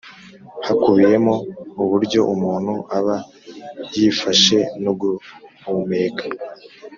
hakubiyemo 0.65 1.35
uburyo 1.83 2.19
umuntu 2.33 2.73
aba 2.97 3.17
yifashe 3.95 4.57
no 4.83 4.91
guhumeka. 4.99 6.23